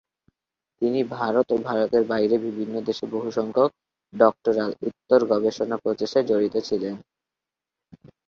তিনি 0.81 0.99
ভারত 1.13 1.47
ও 1.51 1.67
ভারতের 1.67 2.03
বাইরে 2.05 2.35
বিভিন্ন 2.45 2.75
দেশে 2.87 3.05
বহুসংখ্যক 3.11 3.71
ডক্টরাল-উত্তর 4.13 5.19
গবেষণা 5.31 5.75
প্রচেষ্টায় 5.83 6.27
জড়িত 6.29 6.55
ছিলেন। 6.67 6.95